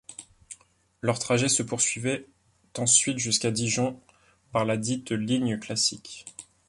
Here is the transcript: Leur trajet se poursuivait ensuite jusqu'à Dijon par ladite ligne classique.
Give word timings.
Leur 1.03 1.19
trajet 1.19 1.47
se 1.47 1.61
poursuivait 1.61 2.25
ensuite 2.75 3.19
jusqu'à 3.19 3.51
Dijon 3.51 4.01
par 4.51 4.65
ladite 4.65 5.11
ligne 5.11 5.59
classique. 5.59 6.25